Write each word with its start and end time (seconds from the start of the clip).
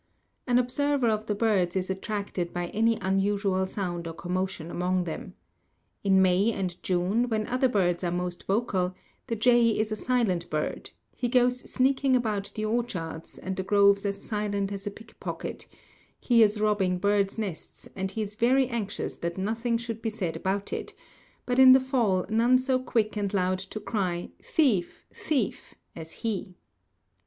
An 0.47 0.57
observer 0.57 1.09
of 1.09 1.27
the 1.27 1.35
birds 1.35 1.75
is 1.75 1.87
attracted 1.91 2.51
by 2.51 2.69
any 2.69 2.95
unusual 3.01 3.67
sound 3.67 4.07
or 4.07 4.13
commotion 4.15 4.71
among 4.71 5.03
them. 5.03 5.35
In 6.03 6.23
May 6.23 6.51
and 6.51 6.81
June, 6.81 7.29
when 7.29 7.45
other 7.45 7.67
birds 7.67 8.03
are 8.03 8.09
most 8.09 8.45
vocal, 8.47 8.95
the 9.27 9.35
jay 9.35 9.69
is 9.77 9.91
a 9.91 9.95
silent 9.95 10.49
bird; 10.49 10.89
he 11.15 11.29
goes 11.29 11.59
sneaking 11.71 12.15
about 12.15 12.51
the 12.55 12.65
orchards 12.65 13.37
and 13.37 13.55
the 13.55 13.61
groves 13.61 14.03
as 14.03 14.19
silent 14.23 14.71
as 14.71 14.87
a 14.87 14.89
pickpocket; 14.89 15.67
he 16.19 16.41
is 16.41 16.59
robbing 16.59 16.97
birds' 16.97 17.37
nests 17.37 17.87
and 17.95 18.09
he 18.09 18.23
is 18.23 18.35
very 18.35 18.67
anxious 18.69 19.17
that 19.17 19.37
nothing 19.37 19.77
should 19.77 20.01
be 20.01 20.09
said 20.09 20.35
about 20.35 20.73
it, 20.73 20.95
but 21.45 21.59
in 21.59 21.73
the 21.73 21.79
fall 21.79 22.25
none 22.27 22.57
so 22.57 22.79
quick 22.79 23.15
and 23.15 23.35
loud 23.35 23.59
to 23.59 23.79
cry 23.79 24.31
"Thief, 24.41 25.05
thief" 25.13 25.75
as 25.95 26.11
he. 26.25 26.55